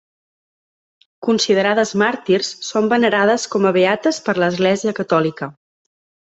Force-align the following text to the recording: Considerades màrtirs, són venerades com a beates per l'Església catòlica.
Considerades 1.27 1.91
màrtirs, 2.03 2.49
són 2.71 2.89
venerades 2.95 3.47
com 3.57 3.71
a 3.71 3.75
beates 3.79 4.23
per 4.31 4.39
l'Església 4.41 4.99
catòlica. 5.03 5.53